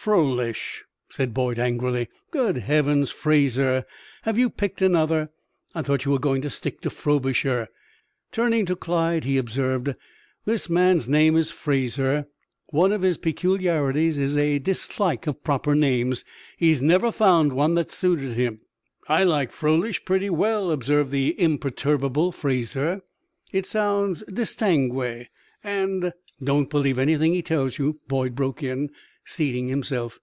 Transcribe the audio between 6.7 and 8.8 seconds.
to 'Frobisher.'" Turning to